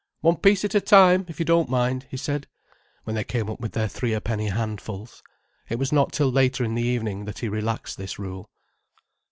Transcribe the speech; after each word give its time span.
"One 0.21 0.37
piece 0.37 0.65
at 0.65 0.73
a 0.73 0.81
time, 0.81 1.25
if 1.29 1.37
you 1.37 1.45
don't 1.45 1.69
mind," 1.69 2.07
he 2.09 2.17
said, 2.17 2.47
when 3.03 3.15
they 3.15 3.23
came 3.23 3.51
up 3.51 3.59
with 3.59 3.73
their 3.73 3.87
three 3.87 4.13
a 4.13 4.19
penny 4.19 4.47
handfuls. 4.47 5.21
It 5.69 5.77
was 5.77 5.91
not 5.91 6.11
till 6.11 6.31
later 6.31 6.63
in 6.63 6.73
the 6.73 6.81
evening 6.81 7.25
that 7.25 7.37
he 7.37 7.47
relaxed 7.47 7.97
this 7.99 8.17
rule. 8.17 8.49